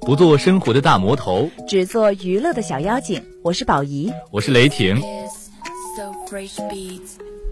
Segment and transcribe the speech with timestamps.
[0.00, 3.22] 不做生活的大魔头，只做娱乐的小妖精。
[3.42, 5.00] 我是宝仪，我是雷霆。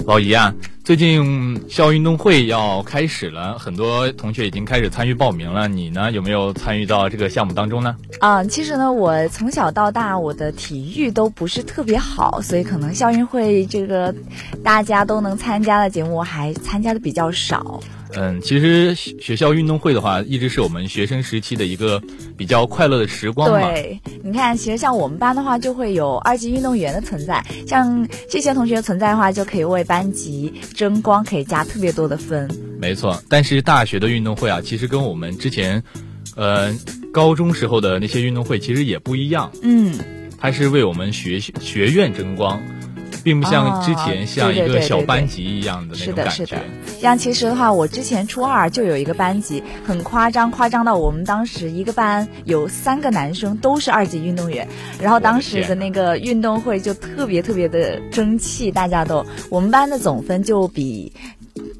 [0.06, 0.54] 宝仪啊，
[0.84, 5.66] 最近校运动会要开始了，很多同学已经开始参与报名了。
[5.66, 7.96] 你呢，有没有参与到这个项目当中呢？
[8.21, 14.14] 啊，其实呢，我从小到大我的体育都不是特别好，所以可能校运会这个
[14.62, 17.80] 大家都能参加的节目还参加的比较少。
[18.14, 22.00] 嗯，其实学校运动会的话，一直是我们学生时期的一个
[22.36, 23.73] 比较快乐的时光嘛。
[23.73, 32.48] 对，你看，其实像我们班的话，就会有二级运动员的存在，像这些同学存在的话，就可以为班级争光，可以加特别多的分。
[32.78, 35.83] 没错，但是大学的运动会啊，其实跟我们之前，
[36.36, 36.73] 呃，
[37.12, 39.50] 高中时候的那些运动会其实也不一样。
[39.62, 39.95] 嗯，
[40.38, 42.61] 它是为我们学学院争光。
[43.27, 46.30] 并不像之前像一个小班级一样的那种感觉。
[46.30, 46.62] 是的，是的。
[47.01, 54.69] 像其实的话，我之前初二就有一个班级，很夸张，夸张到我们当时一个班有三个男生都是二级运动员，
[55.03, 61.12] 然后当时的那个运动会就特别特别的争气，大家都我们班的总分就比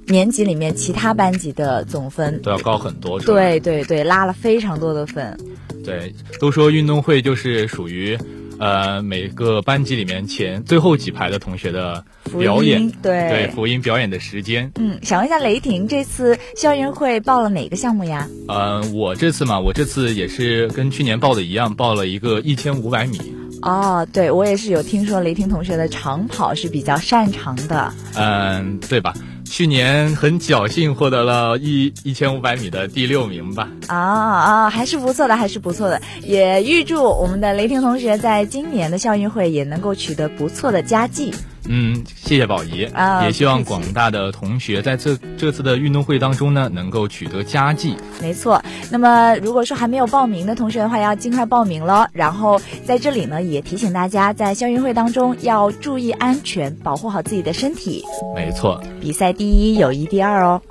[0.09, 3.21] 年级里面其他班级的总分都要高很多。
[3.21, 5.39] 对对对，拉了非常多的分。
[5.85, 8.19] 对，都说运动会就是属于。
[8.59, 12.05] 呃，每个班级里面前最后几排的同学的
[12.39, 14.71] 表演，对对，福音表演的时间。
[14.77, 18.29] 嗯，想问一下雷霆，这次校运会报了哪个项目呀？
[18.49, 23.21] 呃，我这次嘛，我这次也是跟去年报的一样，报了一个一千五百米。
[23.63, 27.93] 哦，对，我也是有听说雷霆同学的长跑是比较擅长的。
[28.15, 29.15] 嗯，对吧？
[29.49, 33.69] 去年很侥幸获得了一一千五百米的第六名吧？
[33.87, 36.01] 啊啊，还是不错的，还是不错的。
[36.23, 41.33] 也预祝我们的雷霆同学在今年的校运会也能够取得不错的佳绩。
[41.69, 43.25] 嗯，谢谢宝仪啊！
[43.25, 47.97] 也希望广大的同学在这这次的运动会当中呢，能够取得佳绩。
[48.23, 48.63] 没错。
[48.91, 52.09] 那么，如果说还没有报名的同学的话，要尽快报名了。
[52.13, 58.05] 然后在这里呢，也提醒大家，在校运会当中要注意安全，保护好自己的身体。
[58.35, 58.81] 没错。
[59.01, 60.63] 比赛第一，友谊第二哦。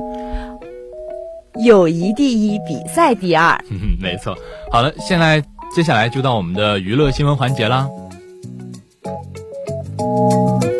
[1.65, 3.59] 友谊第一，比赛第二。
[4.01, 4.33] 没错。
[4.71, 5.43] 好了，现在
[5.75, 7.87] 接下来就到我们的娱乐新闻环节啦。《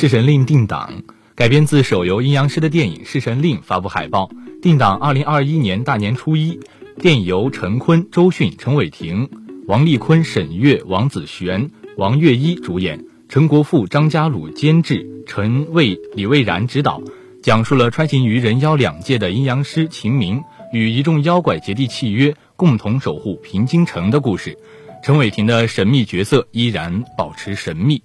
[0.00, 1.02] 弑神令》定档，
[1.34, 4.30] 改编自手游《阴阳师》的电影《弑神令》发布海报，
[4.62, 6.58] 定档二零二一年大年初一。
[6.98, 9.28] 电影由陈坤、周迅、陈伟霆、
[9.66, 17.02] 王丽坤、沈月、王子璇、王月一主演，陈国富、张家鲁监制，陈魏、李蔚然执导，
[17.42, 24.56] 讲述了穿行于人妖两界的阴阳师秦明与一众妖怪结缔契约，共同守护平津城的故事。
[25.04, 27.98] 陈伟霆的神秘角色依然保持神秘。《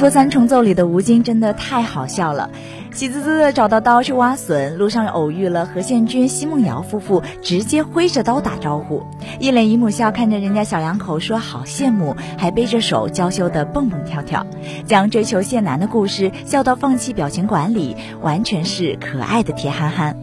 [0.00, 2.48] 说三重奏》里的吴京真的太好笑了，
[2.90, 9.02] 喜滋滋的找到刀去挖笋，路上偶遇了何宪军、奚梦瑶夫妇，直接挥着刀打招呼，
[9.38, 14.46] 一脸姨母笑看着人家小两口说好羡慕，还背着手娇羞的蹦蹦跳跳，
[14.86, 20.16] 将追求谢楠的故事笑到放弃表情管理，完全是可爱的铁憨憨。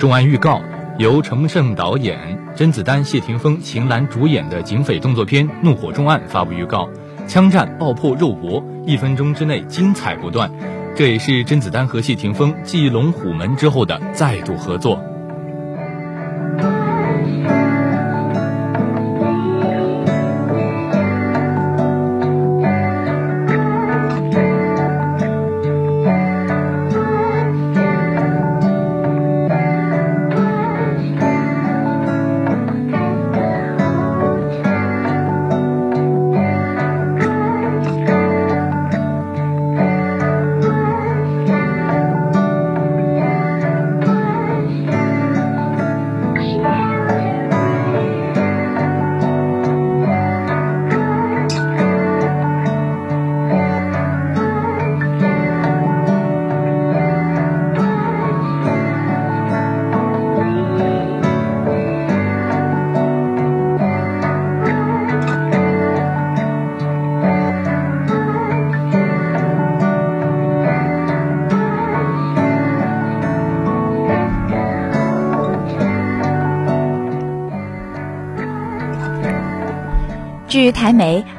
[0.00, 0.62] 重案》预告：
[0.96, 2.16] 由程胜导演、
[2.56, 6.88] 甄子丹、谢霆锋、秦岚主演的警匪动作片《怒火重案》发布预告，
[7.28, 10.50] 枪战爆破肉搏，一分钟之内精彩不断。
[10.96, 14.98] 这也是甄子丹和谢霆锋继《龙虎门》之后的再度合作。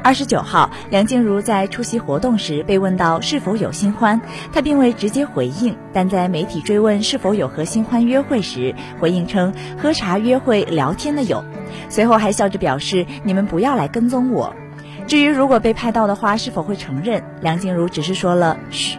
[0.04, 4.20] 二十九号，梁静茹在出席活动时被问到是否有新欢，
[4.52, 11.44] 她并未直接回应，但在媒体追问是否有和新欢约会时，回应称喝茶约会聊天的有，
[11.88, 14.56] 随后还笑着表示你们不要来跟踪我。
[15.06, 18.98] 至于如果被拍到的话是否会承认，梁静茹只是说了嘘。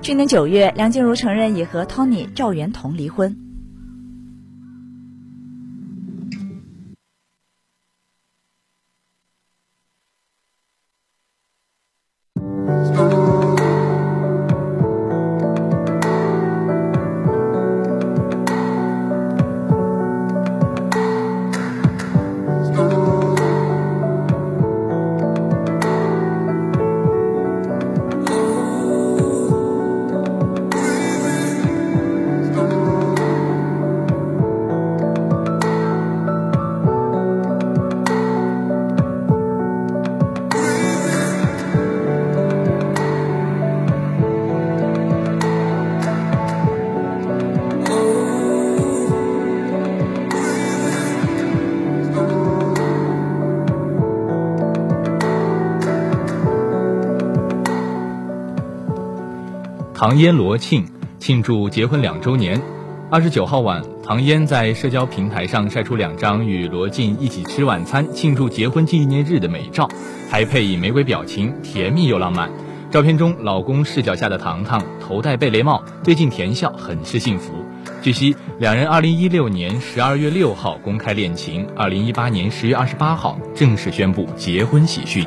[0.00, 3.36] 去年九月，梁静茹承认已和 Tony 赵元同离婚。
[60.00, 60.86] 唐嫣、罗庆
[61.18, 62.58] 庆祝结婚两周年。
[63.10, 69.86] 二十九号晚，唐嫣在社交平台上晒出两张与罗晋一起吃晚餐庆祝结婚纪念日的美照，
[70.30, 72.50] 还配以玫瑰表情，甜蜜又浪漫。
[72.90, 77.52] 照片中，老公视角下的糖糖头戴贝雷帽，对镜甜笑，很是幸福。
[78.00, 85.26] 据悉，两人二零一六年十二月六号公开恋情，二零一八年十月二十八号正式宣布结婚喜讯。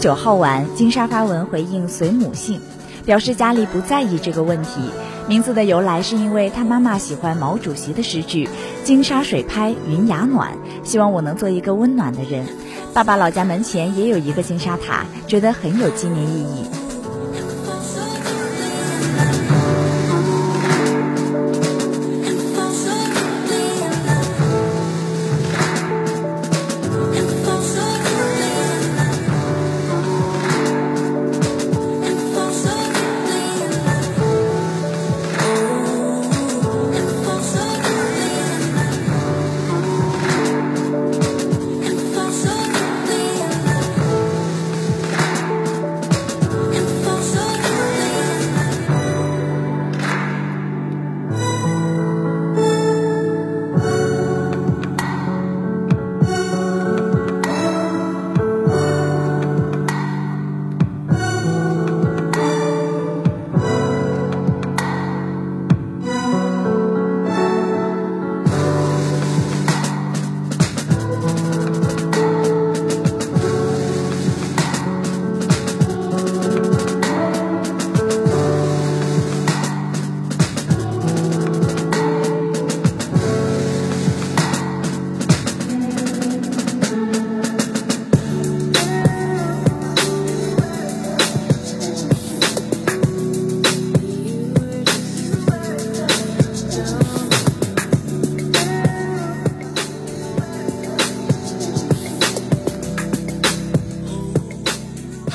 [0.00, 2.60] 九号晚，金沙发文回应随母姓，
[3.04, 4.80] 表示家里不在意这个问题。
[5.26, 8.48] 名字的由来是因为他妈妈喜欢毛主席的诗句
[8.84, 12.46] “金沙水拍云崖暖”，希望我能做一个温暖的人。
[12.94, 16.77] 爸爸老家门前也有一个金沙塔，觉得很有纪念意义。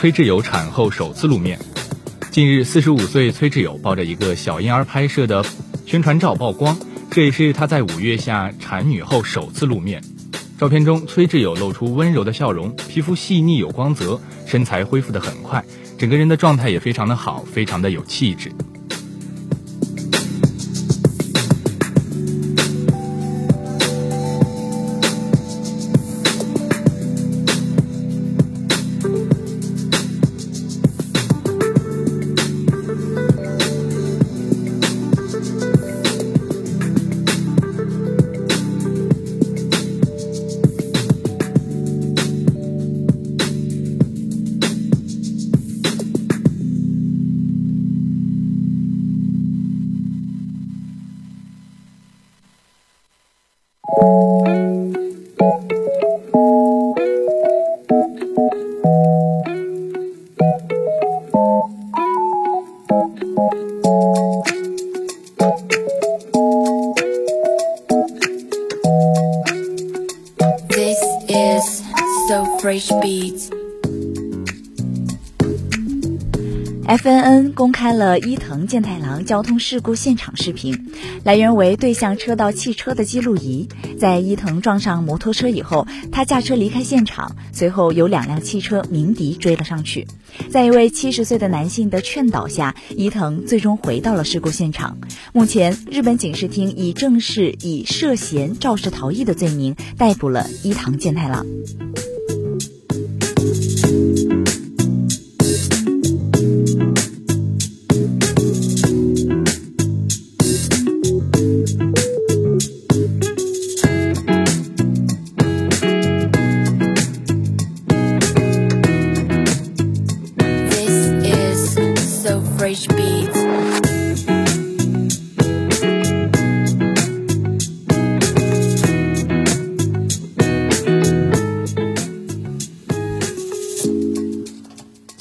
[0.03, 1.57] 崔智友产后首次露面。
[2.29, 5.45] 近日，四十五岁崔智友抱着一个小婴儿拍摄的
[5.86, 6.77] 宣传照曝光，
[7.10, 10.03] 这也是他在五月下产女后首次露面。
[10.60, 15.63] 照片中，崔智友露出温柔的笑容，皮肤细腻有光泽，身材恢复得很快，
[15.98, 18.51] 整个人的状态也非常的好，非常的有气质。
[78.22, 80.91] 伊藤健太郎交通事故现场视频，
[81.24, 83.69] 来源为对向车道汽车的记录仪。
[84.00, 90.07] 在伊藤撞上摩托车以后，他驾车离开现场，随后有两辆汽车鸣笛追了上去。
[90.50, 94.98] 在一位七十岁的男性的劝导下，伊藤最终回到了事故现场。
[95.31, 101.45] 目前，日本警视厅已正式以涉嫌肇事逃逸的罪名逮捕了伊藤健太郎。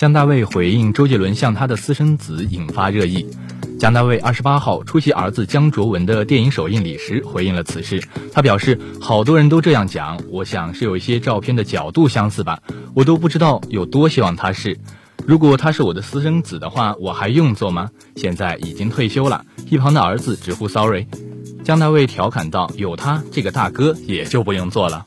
[0.02, 3.24] 江大卫回应周杰伦向他的私生子引发热议。
[3.78, 8.02] 江大卫二十八号出席儿子江卓文的电影首映礼时回应了此事。
[8.32, 12.58] 他表示：“好多人都这样讲，我想是有一些照片的角度相似吧，
[12.94, 14.76] 我都不知道有多希望他是。
[15.24, 17.90] 如果他是我的私生子的话，我还用做吗？
[18.16, 21.06] 现在已经退休了。”一旁的儿子直呼 “sorry”。
[21.62, 25.06] 江大卫调侃道：“有他这个大哥，也就不用做了。”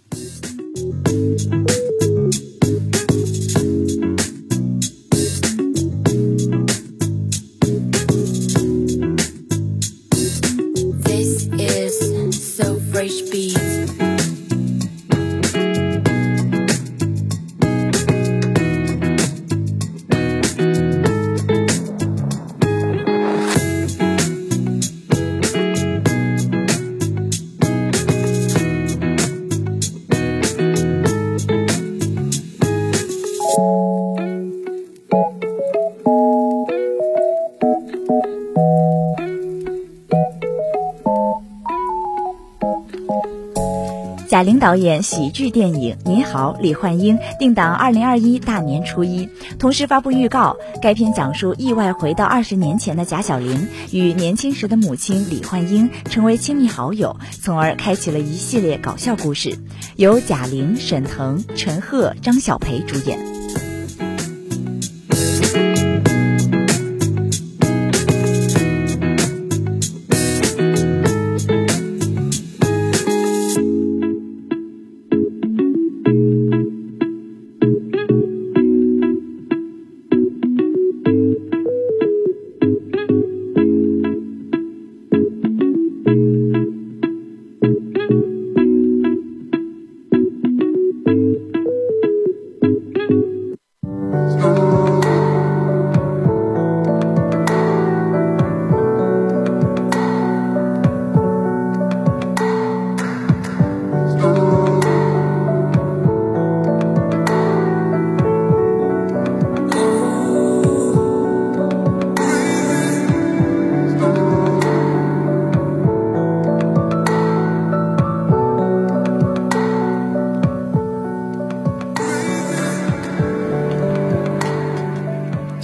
[44.66, 49.30] 导演喜剧电影《你好，李焕英》定档二零二一大年初一，
[49.60, 50.58] 同时发布预告。
[50.82, 59.56] 该片讲述意外回到二十年前的贾小玲与年轻时的母亲李焕英成为亲密好友，从而开启了一系列搞笑故事。
[59.98, 63.35] 由贾玲、沈腾、陈赫、张小培主演。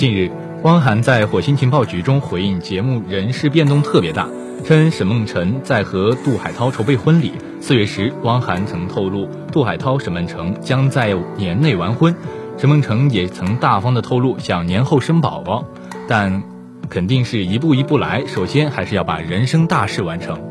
[0.02, 0.32] 近日，
[0.64, 4.28] 汪涵在火星情报局中回应节目人事变动特别大，
[4.66, 7.34] 称沈梦辰在和杜海涛筹备婚礼。
[7.62, 12.16] 四月时，汪涵曾透露杜海涛、沈梦辰将在年内完婚。
[12.58, 15.64] 沈梦辰也曾大方的透露想年后生宝宝，
[16.08, 16.42] 但
[16.90, 20.51] 肯定是一步一步来，首先还是要把人生大事完成。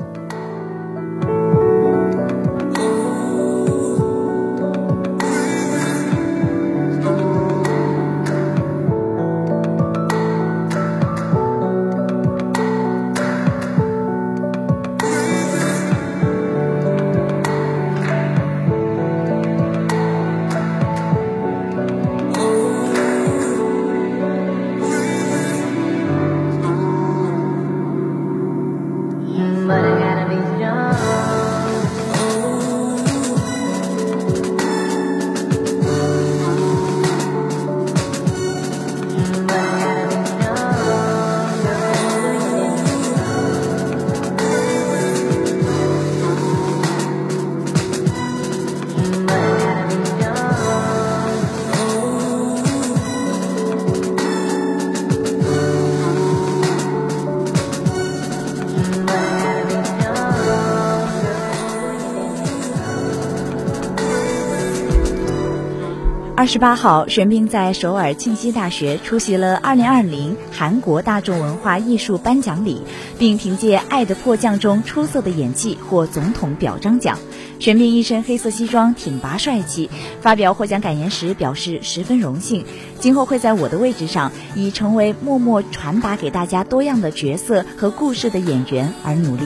[66.53, 72.83] 十八号，玄彬在首尔庆熙大学出席了二零二零韩国大众文化艺术颁奖礼，
[73.21, 77.17] 并凭借《爱的迫降》中出色的演技获总统表彰奖。
[77.61, 79.89] 玄彬一身黑色西装，挺拔帅气，
[80.21, 82.65] 发表获奖感言时表示十分荣幸，
[82.99, 89.45] 今后会在我的位置上，以成为默默传达给大家多样的角色和故事的演员而努力。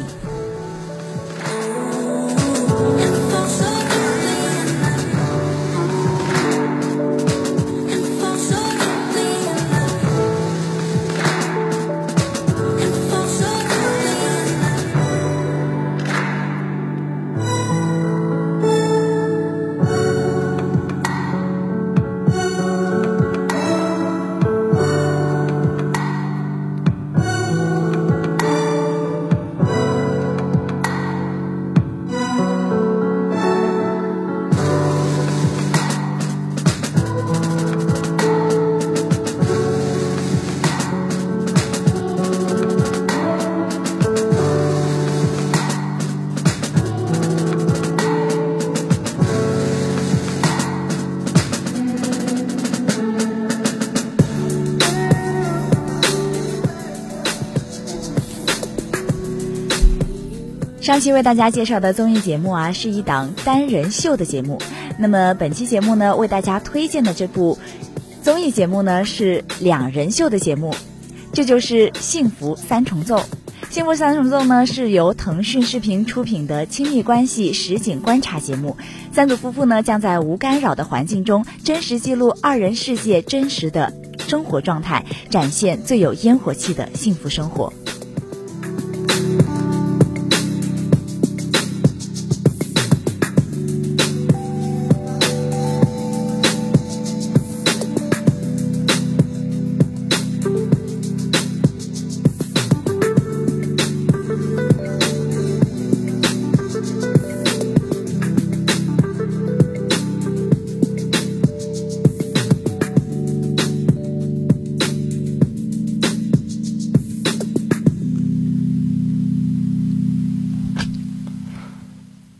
[60.94, 64.60] 上期为大家介绍的综艺节目啊，是一档单人秀的节目。
[64.96, 67.58] 那么本期节目呢，为大家推荐的这部
[68.22, 70.72] 综艺节目呢，是两人秀的节目，
[71.32, 73.16] 这就是《幸福三重奏》。
[73.70, 78.76] 《幸福三重奏》呢，是由腾讯视频出品的亲密关系实景观察节目。
[79.10, 83.92] 三组夫妇呢，将在无干扰的环境中，真实记录二人世界真实的
[84.28, 87.72] 生活状态，展现最有烟火气的幸福生活。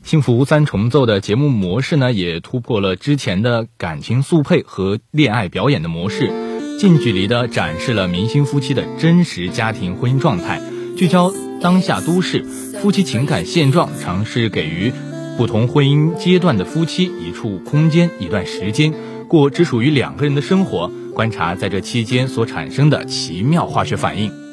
[0.05, 6.31] 幸福三重奏的节目模式呢，也突破了之前的感情速配和恋爱表演的模式，
[6.79, 10.61] 近距离的展示了明星夫妻的真实家庭婚姻状态，
[10.95, 12.45] 聚焦当下都市
[12.83, 14.93] 夫妻情感现状，尝试给予
[15.39, 18.93] 不同婚姻阶段的夫妻一处空间、一段时间，
[19.27, 24.44] 过只属于两个人的生活，观察在这期间所产生的奇妙化学反应。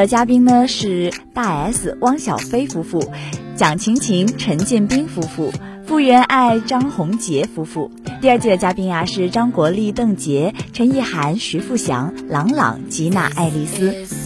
[0.00, 3.12] 的嘉宾呢是大 S 汪小菲夫妇、
[3.54, 5.52] 蒋勤勤陈建斌夫妇、
[5.86, 7.90] 傅园爱张宏杰夫妇。
[8.22, 14.19] 第二季的嘉宾啊是张国立邓婕、陈意涵徐富祥、朗朗吉娜爱丽丝。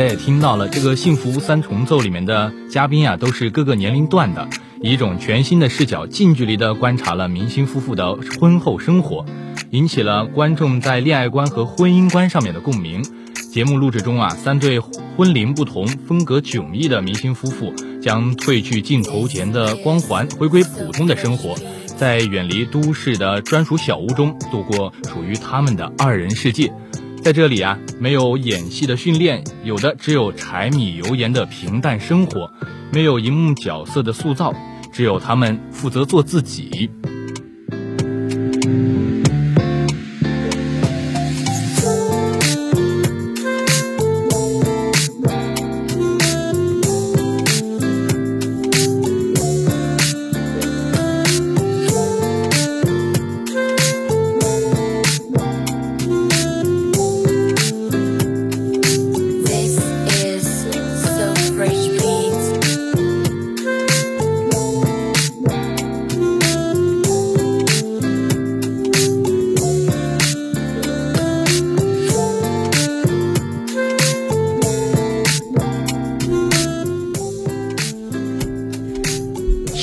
[0.00, 4.48] 家也听到了，这个《幸福三重奏》里面的嘉宾啊，都是各个年龄段的，
[4.82, 9.26] 以一种全新的视角，近距离的观察了明星夫妇的婚后生活，
[9.70, 13.02] 引起了观众在恋爱观和婚姻观上面的共鸣。
[13.52, 21.56] 节目录制中啊，三对婚龄不同、风格迥异的明星夫妇将褪去镜头前的光环，回归普通的生活，
[21.98, 26.72] 在远离都市的专属小屋中度过属于他们的二人世界。
[27.22, 32.50] 在这里啊，没有演戏的训练，有的只有柴米油盐的平淡生活；
[32.90, 34.54] 没有荧幕角色的塑造，
[34.90, 36.90] 只有他们负责做自己。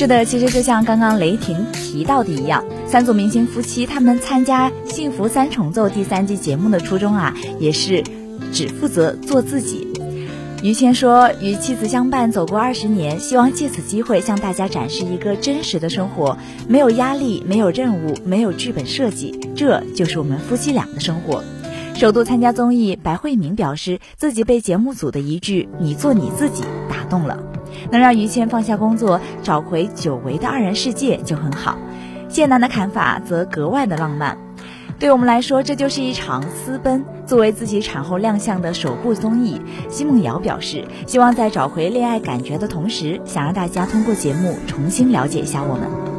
[0.07, 8.03] 的，其实就像刚刚雷霆提到的一样，三组明星夫妻他们参加《幸福三重奏》第三季节目的初衷啊，也是
[8.51, 9.87] 只负责做自己。
[10.63, 21.43] 于谦说，与妻子相伴走过二十年，希望借此机会向大家展示一个真实的生活，没有压力，没有任务，没有剧本设计，这就是我们夫妻俩的生活。
[21.93, 27.56] 首度参加综艺，白慧敏表示自己被节目组的一句“你做你自己”打动了。
[27.91, 31.77] 能让于谦放下工作，找回久违的二人世界就很好。
[32.29, 34.37] 谢楠的看法则格外的浪漫。
[34.99, 37.05] 对我们来说，这就是一场私奔。
[37.27, 46.16] 作为自己产后亮相的首部综艺，奚梦瑶表示，希望在找回恋爱感觉的同时，想让大家通过节目重新了解一下我们。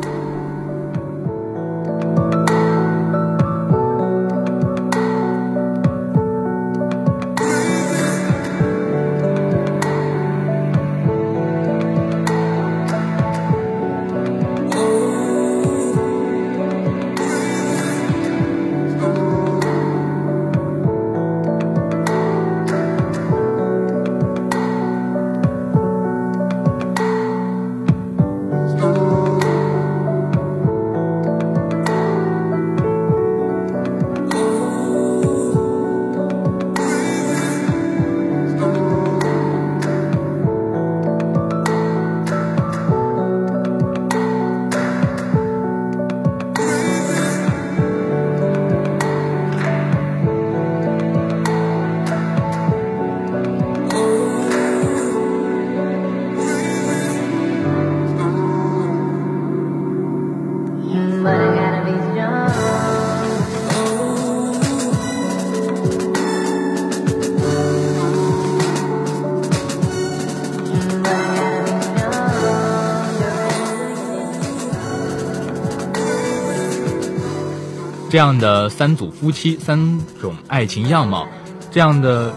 [78.18, 81.28] 这样的三组夫妻，三种爱情样貌，
[81.70, 82.35] 这样的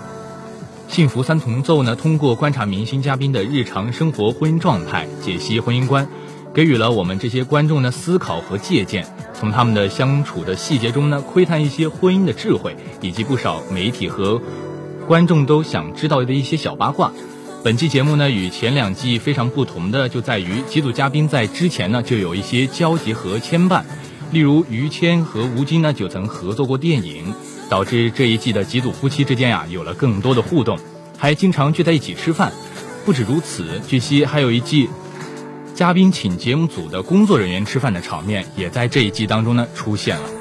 [0.88, 1.96] 幸福三重奏呢？
[1.96, 6.08] 通过观察明星嘉宾的日常生活、婚姻状态，解析婚姻观，
[6.54, 9.08] 给予了我们这些观众呢思考和借鉴。
[9.34, 14.40] 从他们的相处的细节中呢，窥探一些婚姻的智慧，以及不少媒体和
[15.08, 17.12] 观众都想知道的一些小八卦。
[17.64, 23.82] 本期节目呢，与前两季非常不同的就在于，几组嘉宾在之前呢就有一些交集和牵绊。
[24.32, 27.34] 例如于谦和吴京呢就曾合作过电影，
[27.70, 30.80] 导致这一季的几组夫妻之间呀有了更多的互动，
[31.18, 32.52] 还经常聚在一起吃饭。
[33.06, 34.90] 不止如此，据悉还有一季
[35.76, 40.41] 嘉宾请节目组的工作人员吃饭的场面，也在这一季当中呢出现了。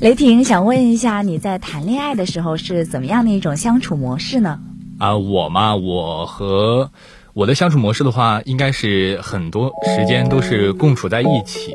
[0.00, 4.60] 雷霆想问一下，你在谈恋爱的时候是怎么样的一种相处模式呢？
[4.98, 6.90] 啊，我嘛，我和
[7.34, 11.74] 我的相处模式的话，应该是很多时间都是共处在一起，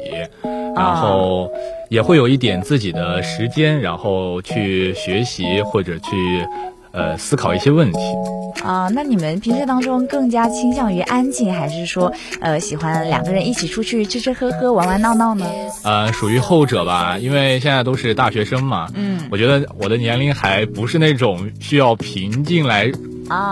[0.73, 1.51] 然后
[1.89, 6.47] 也会有一点自己的时间，然后去学习或者去。
[6.95, 7.97] 呃，思考一些问题
[8.63, 8.89] 啊。
[8.93, 15.45] 那你们平时当中更加倾向于安静，还是说呃喜欢两个人一起出去吃吃喝喝、玩玩闹闹呢？
[15.83, 18.87] 呃，属于后者吧，因为现在都是大学生嘛。
[18.93, 22.91] 嗯，我觉得我的年龄还不是那种需要平静来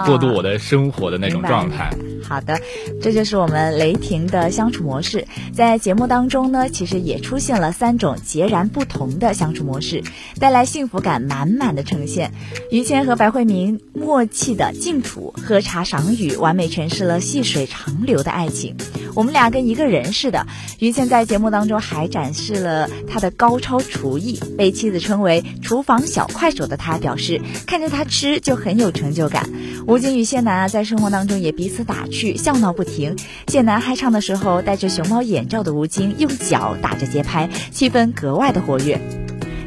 [0.06, 1.91] 过渡我的生活的那种状态。
[2.24, 2.60] 好的，
[3.02, 5.28] 这就是我们雷霆的相处模式。
[5.54, 10.04] 在节目当中呢，其实也出现了三种截然不同的相处模式，
[10.39, 12.32] 带来幸福感满满的呈现。
[12.72, 18.78] 于谦和白慧明默契的静处，喝茶赏雨，完美诠释了细水长流的爱情。
[19.13, 20.48] 我们俩跟一个人似的。
[20.80, 29.50] 于谦在节目当中还展示了他的高超厨艺，被妻子称为“厨房小快手”的他表示，看着他吃就很有成就感。
[29.88, 33.15] 吴京与谢楠啊，在生活当中也彼此打趣，笑闹不停。
[33.47, 38.99] 谢楠嗨唱的时候，戴着熊猫眼罩的吴京用脚打着节拍，气氛格外的活跃。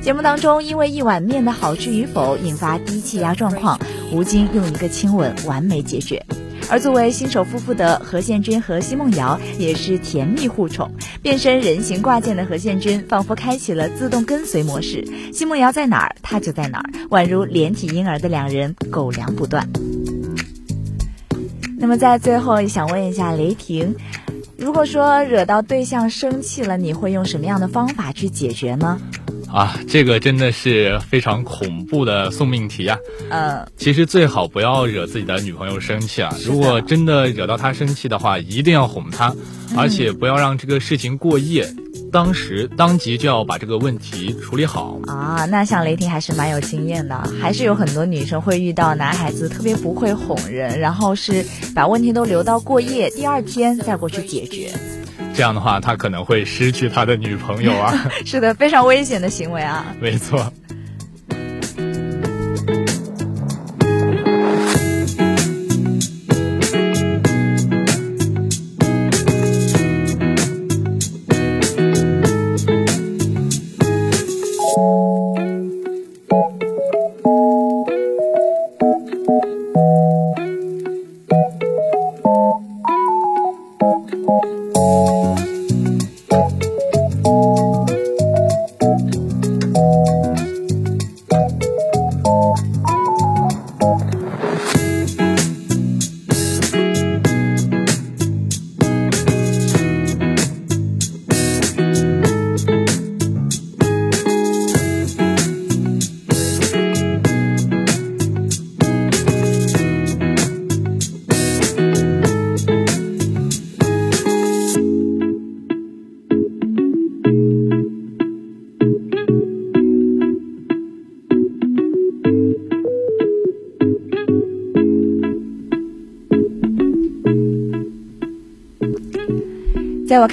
[0.01, 3.81] 节目当中，因为一碗面的好吃与否引发低气压状况，
[4.13, 6.25] 吴京用一个亲吻完美解决。
[6.71, 10.91] 而作为新手夫妇的何宪君和奚梦瑶也是甜蜜互宠，
[11.21, 19.69] 变身人形挂件的何宪君仿佛开启了自动跟随模式，奚梦瑶在哪儿他就在哪儿，宛如连体婴儿的两人狗粮不断。
[21.79, 23.95] 那么在最后想问一下雷霆，
[24.57, 28.99] 如果说惹到对象生气了，你会用什么样的方法去解决呢？
[29.53, 32.99] 啊，这个真的是非常恐怖的送命题啊！
[33.31, 36.35] 嗯，其实最好不要惹自己的女朋友生气啊。
[36.45, 39.33] 如果真的惹到她生气的话，一定要哄她，
[39.77, 41.69] 而且不要让这个事情过夜，
[42.15, 45.45] 当时当即就要把这个问题处理好啊。
[45.47, 54.71] 那像雷霆还是蛮有经验的，还是有很多女生会遇到男孩子特别不会哄人，然后是把问题都留到过夜，第二天再过去解决。
[55.35, 57.93] 这样的话，他可能会失去他的女朋友啊！
[58.25, 59.85] 是的，非常危险的行为啊！
[60.01, 60.53] 没错。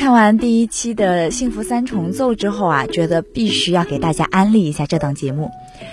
[0.02, 5.52] 看完第一期的《幸福三重奏》之后啊，觉得必须要给大家安利一下这档节目，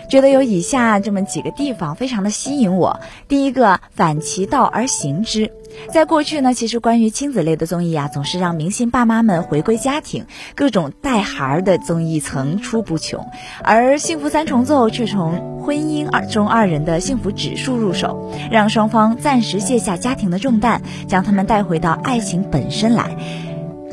[0.08, 3.00] 觉得有以下这么几个地方非常的吸引我。
[3.28, 5.52] 第一个，反其道而行之。
[5.92, 13.26] 在过去呢，其实关于亲子类的综艺啊，总是让明星爸妈们回归家庭，各种带孩儿的综艺层出不穷。
[13.62, 23.14] 而《幸福三重奏》却从婚姻二中二人的幸福指数入手，让双方暂时卸下家庭的重担，将他们带回到爱情本身来。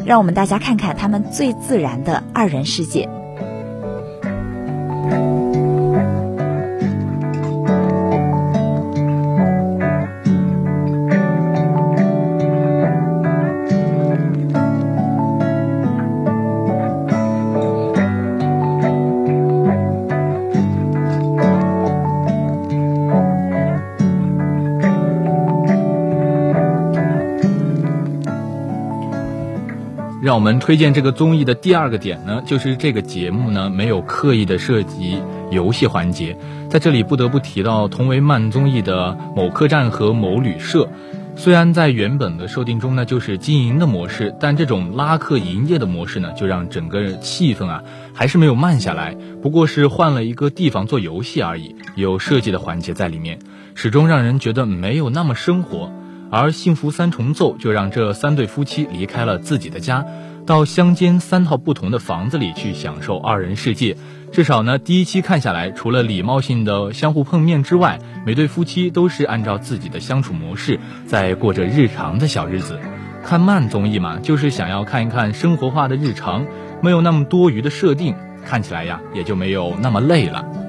[0.05, 3.24] 让我们大家看看他们最自然的二人世界。
[30.35, 35.17] 我们推荐这个综艺的第二个点呢，就是这个节目呢没有刻意的涉及
[35.49, 36.37] 游戏环节。
[36.69, 40.89] 在这里不得不提到同为慢综艺的某客栈和某旅社，
[41.37, 47.81] 虽然在原本的设定中呢就是经营的模式，但这种拉客营业的模式呢，就让整个气氛啊
[48.13, 49.15] 还是没有慢下来。
[49.41, 53.39] 不过是换了一个地方做游戏而已，有设计的环节在里面，
[53.73, 55.89] 始终让人觉得没有那么生活。
[56.31, 60.05] 而《幸福三重奏》就让这三对夫妻离开了自己的家，
[60.45, 63.97] 到乡间三套不同的房子里去享受二人世界。
[64.31, 72.79] 至少呢，第一期看下来，除了礼貌性的相互碰面之外，每对夫妻都是按照自己的相处模式在过着日常的小日子。
[73.23, 76.45] 看慢综艺嘛，就是想要看一看生活化的日常，
[76.81, 80.64] 没有那么多余的设定，看起来呀也就没有那么累了。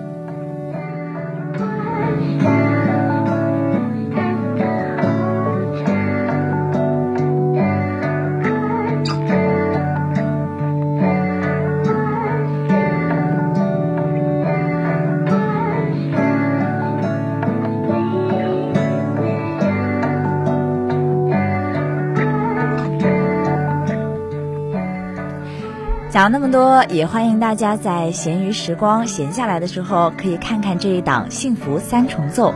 [26.26, 32.52] 讲那么多，也欢迎大家在闲余时光闲下来的时候，可以看看这一档《幸福三重奏》。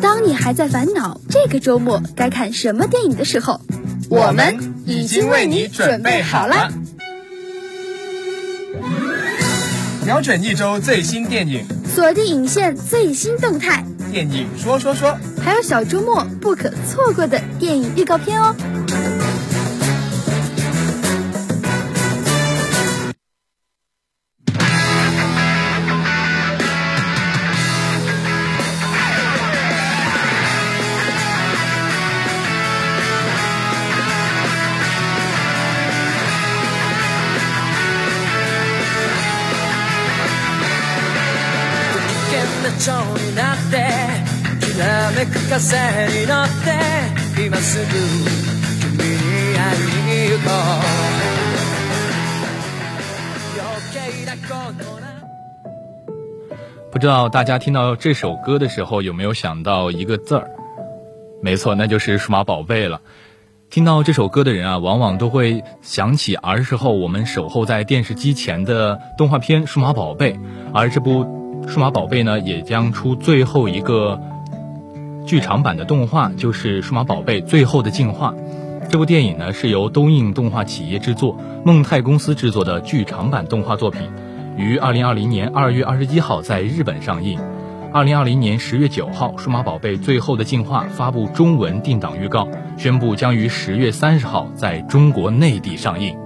[0.00, 3.60] 当你还在烦恼这个周末该看什么电影的时候，
[4.08, 6.70] 我们已经为你准备好了。
[10.10, 18.52] 瞄准一周最新电影，锁定影线最新动态，电影说说说，还有小周末不可错过的电影预告片哦。
[57.10, 60.48] 道大家听到这首歌的时候有没有想到一个字儿？
[61.42, 63.00] 没错，那就是数码宝贝了。
[63.68, 70.34] 听到这首歌的人啊，往往都会想起儿时候我们守候在电视机前的动画片《数码宝贝》，
[70.72, 71.38] 而这部。
[71.68, 74.18] 数码宝贝呢，也将出最后一个
[75.26, 78.32] 剧场版的动画，就是《数码宝贝最后的进化》。
[78.88, 84.10] 这部电影呢，是由东映动画企业制作、梦泰公司制作的剧场版动画作品，
[84.56, 87.40] 于二零二零年二月二十一号在日本上映。
[87.92, 96.19] 二零二零年十月九号，《数码宝贝最后的进化》发布中文定档预告，宣布将于十月三十号在中国内地上映。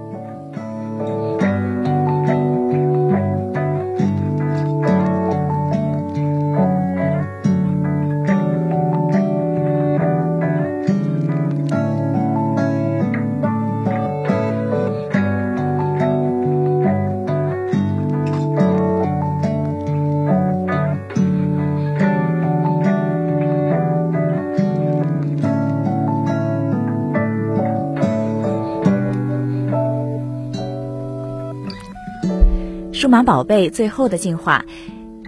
[33.25, 34.63] 宝贝最后的进化，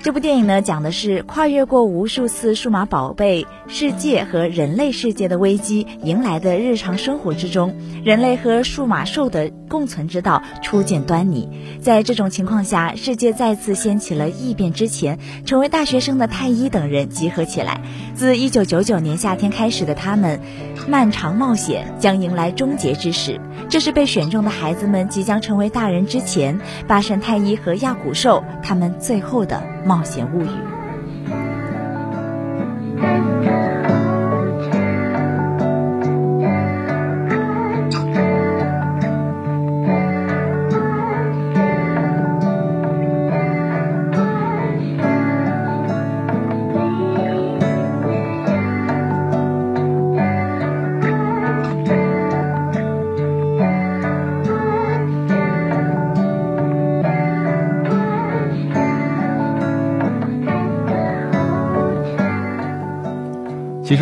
[0.03, 11.49] 这部电影呢，讲的是跨越过无数次数码宝贝世界和人类世界的危机迎来的日常生活之中，人类和数码兽的共存之道初见端倪。
[11.81, 14.71] 在这种情况下，世界再次掀起了异变。
[14.71, 17.81] 之前成为大学生的太一等人集合起来，
[18.13, 20.39] 自一九九九年夏天开始的他们
[20.87, 23.39] 漫长冒险将迎来终结之时。
[23.69, 30.76] 这是被选中的孩子们即将成为大人之前，八神太一和亚古兽他们最后的冒险物语。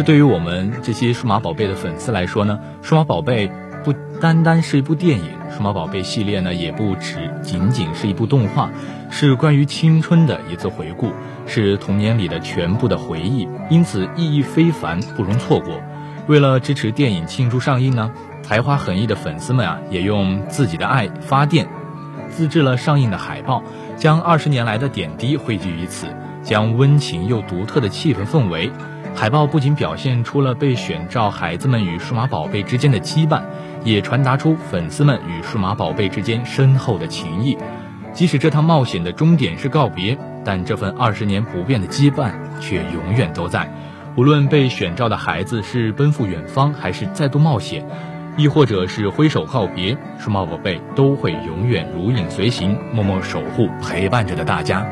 [0.06, 3.50] 对于我们这些数码宝贝的粉丝来说呢，数码宝贝
[3.84, 3.92] 不
[4.22, 8.70] 单单是一部电影，数码宝贝系列呢也不只仅仅是一部动画，
[9.10, 11.10] 是关于青春的一次回顾，
[11.48, 15.82] 是童年里的全部的回忆，因此意义非凡，不容错过。
[16.28, 18.12] 为了支持电影庆祝上映呢，
[18.44, 21.68] 才华横溢的粉丝们啊，也用自己的爱发电，
[22.30, 23.64] 自制了上映的海报，
[23.98, 26.06] 将二十年来的点滴汇聚于此，
[26.44, 28.72] 将温情又独特的气氛氛围。
[29.16, 33.42] 海报不仅表现出了被选召孩子们与数码宝贝之间的羁绊，
[33.84, 37.58] 也传达出粉丝们与数码宝贝之间深厚的情谊。
[38.12, 43.70] 即使这趟冒险的终点是告别，但这份二十年不变的羁绊却永远都在。
[44.18, 47.86] 无论被选召的孩子是奔赴远方，还是再度冒险，
[48.38, 54.86] 亦或者是挥手告别，数码宝贝都会永远如影随形，默默守护陪伴着的大家。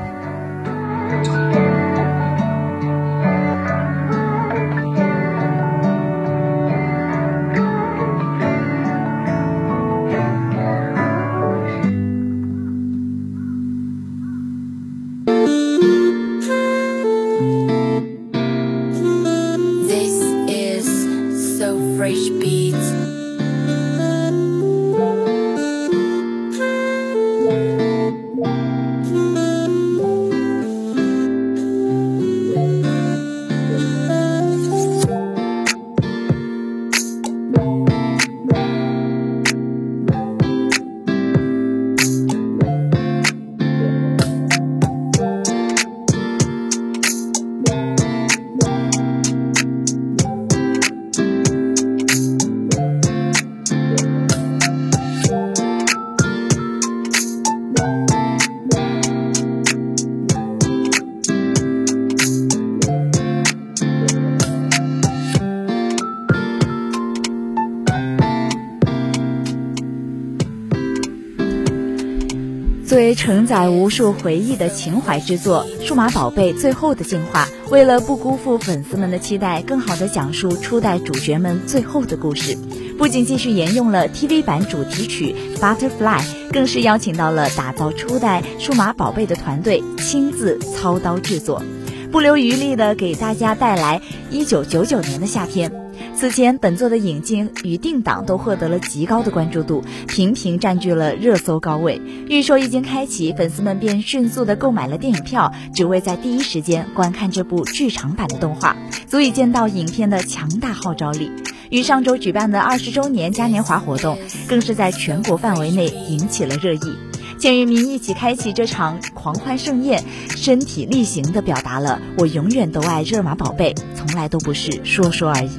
[72.93, 82.55] 作为承载无数回忆的情怀之作，《数码宝贝：最后的进化》为了不辜负粉丝们的期待，更好地讲述初代主角们最后的故事，
[82.95, 86.21] 不仅继续沿用了 TV 版主题曲《Butterfly》，
[86.51, 91.63] 更是邀请到了打造初代数码宝贝的团队亲自操刀制作，
[92.11, 95.82] 不留余力地给大家带来1999年的夏天。
[96.23, 102.01] 此前，本作的引进与定档都获得了极高的关注度，频频占据了热搜高位。
[102.29, 111.29] 预售一经开启，粉丝们便迅速的购买了电影票，只为在第一时间观看这部剧场版的动画，足以见到影片的强大号召力。
[111.69, 114.17] 与上周举办的二十周年嘉年华活动，
[114.47, 116.95] 更是在全国范围内引起了热议。
[117.37, 125.49] 千余名一起开启这场狂欢盛宴，身体力行的表达了“我永远都爱热玛宝贝”，从来都不是说说而已。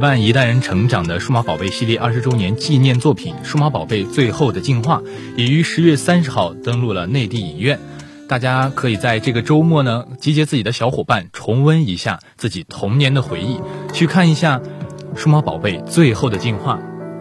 [0.00, 4.98] 伴一代人成长的数码宝贝系列二十周年纪念作品《数码宝贝：最后的进化》
[5.36, 7.78] 已于十月三十号登陆了内地影院，
[8.26, 13.60] 大家可以在这个周末呢集结自己的小伙伴，重温一下自己童年的回忆，
[13.92, 14.60] 去看一下
[15.18, 16.78] 《数码宝贝：最后的进化》。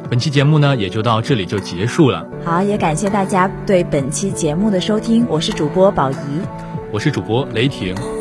[0.09, 2.25] 本期节目呢也就到这里就结束了。
[2.45, 6.15] 好，也感谢大家对本期节目的收听，我是主播宝仪，
[6.91, 8.18] 我是主播雷霆。